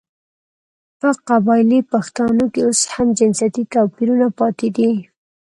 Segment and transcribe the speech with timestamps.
[0.99, 4.91] په قبايلي پښتانو کې اوس هم جنسيتي تواپيرونه پاتې دي.